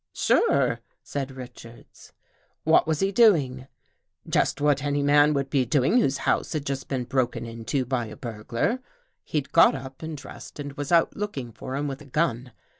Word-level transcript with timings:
"Sure," 0.27 0.79
said 1.03 1.29
Richards." 1.29 2.11
What 2.63 2.87
was 2.87 3.01
he 3.01 3.11
doing? 3.11 3.67
""Just 4.35 4.59
what 4.59 4.81
any 4.83 5.03
man 5.03 5.35
would 5.35 5.51
be 5.51 5.63
doing 5.63 5.99
whose 6.01 6.17
house 6.25 6.53
had 6.53 6.65
just 6.65 6.87
been 6.87 7.03
broken 7.03 7.45
into 7.45 7.85
by 7.85 8.07
a 8.07 8.17
burglar. 8.17 8.79
He'd 9.23 9.51
got 9.51 9.75
up 9.75 10.01
and 10.01 10.17
dressed 10.17 10.59
and 10.59 10.73
was 10.73 10.91
out 10.91 11.15
looking 11.15 11.51
for 11.51 11.75
him 11.75 11.87
with 11.87 12.01
a 12.01 12.05
gun. 12.05 12.51